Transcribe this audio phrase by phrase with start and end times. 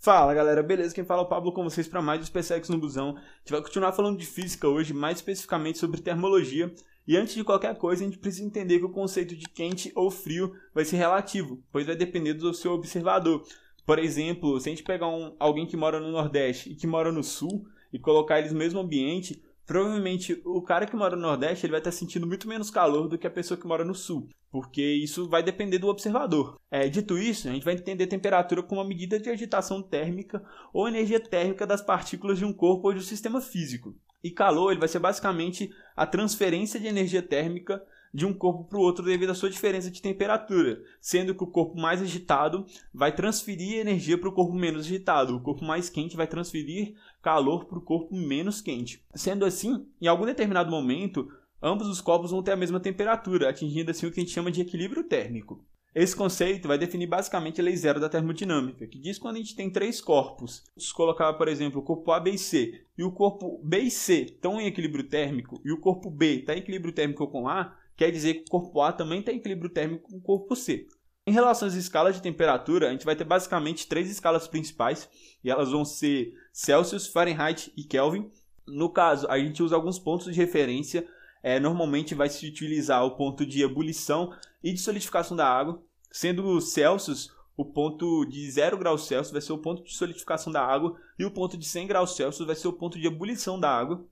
[0.00, 0.94] Fala galera, beleza?
[0.94, 3.16] Quem fala é o Pablo com vocês para mais um SpaceX no Busão.
[3.16, 6.72] A gente vai continuar falando de física hoje, mais especificamente sobre termologia.
[7.04, 10.08] E antes de qualquer coisa, a gente precisa entender que o conceito de quente ou
[10.08, 13.42] frio vai ser relativo, pois vai depender do seu observador.
[13.84, 17.10] Por exemplo, se a gente pegar um, alguém que mora no Nordeste e que mora
[17.10, 21.66] no Sul e colocar eles no mesmo ambiente, provavelmente o cara que mora no Nordeste
[21.66, 24.26] ele vai estar sentindo muito menos calor do que a pessoa que mora no Sul,
[24.50, 26.58] porque isso vai depender do observador.
[26.70, 30.88] É, dito isso, a gente vai entender temperatura como uma medida de agitação térmica ou
[30.88, 33.94] energia térmica das partículas de um corpo ou de um sistema físico.
[34.24, 38.78] E calor ele vai ser basicamente a transferência de energia térmica de um corpo para
[38.78, 43.14] o outro devido à sua diferença de temperatura, sendo que o corpo mais agitado vai
[43.14, 47.78] transferir energia para o corpo menos agitado, o corpo mais quente vai transferir calor para
[47.78, 49.04] o corpo menos quente.
[49.14, 51.28] Sendo assim, em algum determinado momento,
[51.62, 54.50] ambos os corpos vão ter a mesma temperatura, atingindo assim o que a gente chama
[54.50, 55.64] de equilíbrio térmico.
[55.94, 59.38] Esse conceito vai definir basicamente a lei zero da termodinâmica, que diz que quando a
[59.38, 63.02] gente tem três corpos, se colocar, por exemplo, o corpo A, B e C, e
[63.02, 66.58] o corpo B e C estão em equilíbrio térmico, e o corpo B está em
[66.58, 70.16] equilíbrio térmico com A, quer dizer que o corpo A também tem equilíbrio térmico com
[70.16, 70.86] o corpo C.
[71.26, 75.10] Em relação às escalas de temperatura, a gente vai ter basicamente três escalas principais,
[75.44, 78.30] e elas vão ser Celsius, Fahrenheit e Kelvin.
[78.66, 81.06] No caso, a gente usa alguns pontos de referência.
[81.42, 84.32] É, normalmente vai se utilizar o ponto de ebulição
[84.62, 89.52] e de solidificação da água, sendo Celsius o ponto de 0 graus Celsius vai ser
[89.52, 92.68] o ponto de solidificação da água e o ponto de 100 graus Celsius vai ser
[92.68, 94.06] o ponto de ebulição da água.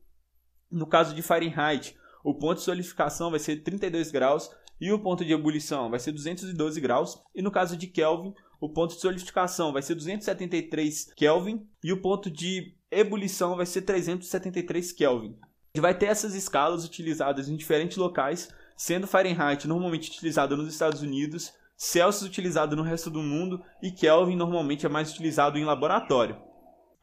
[0.69, 1.97] No caso de Fahrenheit,
[2.27, 6.11] o ponto de solidificação vai ser 32 graus e o ponto de ebulição vai ser
[6.11, 7.23] 212 graus.
[7.33, 12.03] E no caso de Kelvin, o ponto de solidificação vai ser 273 Kelvin e o
[12.03, 15.37] ponto de ebulição vai ser 373 Kelvin.
[15.73, 21.03] Gente vai ter essas escalas utilizadas em diferentes locais, sendo Fahrenheit normalmente utilizada nos Estados
[21.03, 26.45] Unidos, Celsius utilizado no resto do mundo e Kelvin normalmente é mais utilizado em laboratório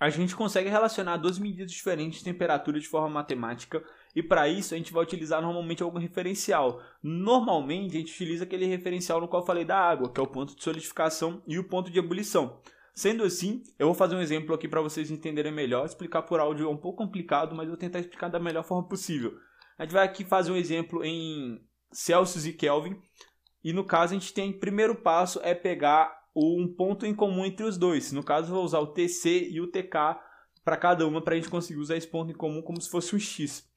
[0.03, 3.81] a gente consegue relacionar duas medidas diferentes de temperatura de forma matemática
[4.15, 6.81] e para isso a gente vai utilizar normalmente algum referencial.
[7.01, 10.27] Normalmente a gente utiliza aquele referencial no qual eu falei da água, que é o
[10.27, 12.59] ponto de solidificação e o ponto de ebulição.
[12.93, 15.85] Sendo assim, eu vou fazer um exemplo aqui para vocês entenderem melhor.
[15.85, 18.87] Explicar por áudio é um pouco complicado, mas eu vou tentar explicar da melhor forma
[18.87, 19.33] possível.
[19.79, 21.59] A gente vai aqui fazer um exemplo em
[21.91, 22.95] Celsius e Kelvin.
[23.63, 27.65] E no caso, a gente tem primeiro passo é pegar um ponto em comum entre
[27.65, 28.11] os dois.
[28.11, 30.19] No caso, eu vou usar o TC e o TK
[30.63, 33.15] para cada uma para a gente conseguir usar esse ponto em comum como se fosse
[33.15, 33.72] um X.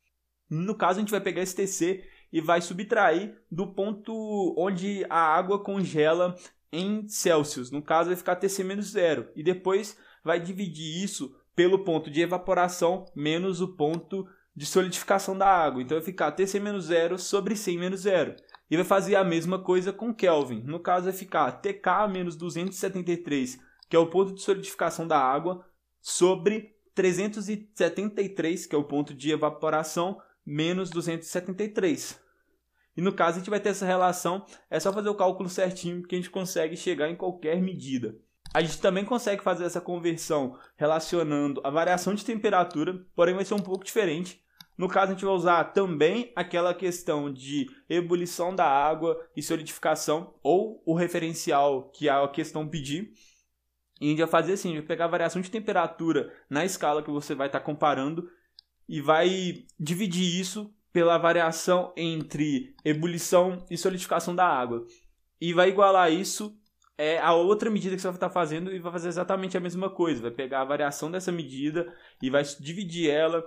[0.49, 5.19] No caso, a gente vai pegar esse TC e vai subtrair do ponto onde a
[5.19, 6.35] água congela
[6.73, 7.71] em Celsius.
[7.71, 9.29] No caso, vai ficar TC menos zero.
[9.35, 15.47] E depois vai dividir isso pelo ponto de evaporação menos o ponto de solidificação da
[15.47, 15.83] água.
[15.83, 18.37] Então vai ficar TC menos zero sobre 100 menos zero
[18.71, 20.63] e vai fazer a mesma coisa com Kelvin.
[20.63, 23.59] No caso, vai ficar TK menos 273,
[23.89, 25.65] que é o ponto de solidificação da água,
[26.01, 32.21] sobre 373, que é o ponto de evaporação, menos 273.
[32.97, 36.03] E no caso, a gente vai ter essa relação, é só fazer o cálculo certinho
[36.03, 38.17] que a gente consegue chegar em qualquer medida.
[38.55, 43.55] A gente também consegue fazer essa conversão relacionando a variação de temperatura, porém vai ser
[43.55, 44.41] um pouco diferente.
[44.79, 50.35] No caso, a gente vai usar também aquela questão de ebulição da água e solidificação,
[50.43, 53.13] ou o referencial que a questão pedir.
[54.01, 56.65] E a gente vai fazer assim, a gente vai pegar a variação de temperatura na
[56.65, 58.31] escala que você vai estar comparando
[58.89, 64.87] e vai dividir isso pela variação entre ebulição e solidificação da água.
[65.41, 66.57] E vai igualar isso
[66.99, 69.61] é a outra medida que você vai estar tá fazendo e vai fazer exatamente a
[69.61, 70.23] mesma coisa.
[70.23, 71.93] Vai pegar a variação dessa medida
[72.23, 73.45] e vai dividir ela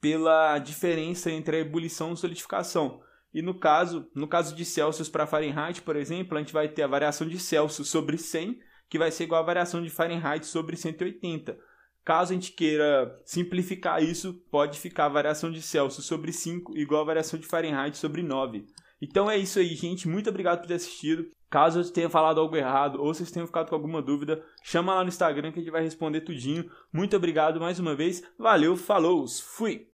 [0.00, 3.00] pela diferença entre a ebulição e solidificação.
[3.32, 6.82] E no caso, no caso de Celsius para Fahrenheit, por exemplo, a gente vai ter
[6.82, 8.58] a variação de Celsius sobre 100,
[8.88, 11.58] que vai ser igual à variação de Fahrenheit sobre 180.
[12.06, 17.02] Caso a gente queira simplificar isso, pode ficar a variação de Celsius sobre 5 igual
[17.02, 18.64] a variação de Fahrenheit sobre 9.
[19.02, 20.06] Então é isso aí, gente.
[20.06, 21.26] Muito obrigado por ter assistido.
[21.50, 25.02] Caso eu tenha falado algo errado ou vocês tenham ficado com alguma dúvida, chama lá
[25.02, 26.70] no Instagram que a gente vai responder tudinho.
[26.92, 28.22] Muito obrigado mais uma vez.
[28.38, 29.84] Valeu, falou, fui!